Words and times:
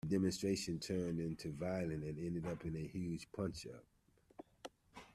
The 0.03 0.09
demonstration 0.15 0.79
turned 0.79 1.39
violent, 1.59 2.03
and 2.03 2.17
ended 2.17 2.45
in 2.65 2.75
a 2.75 2.87
huge 2.87 3.27
punch-up 3.33 3.85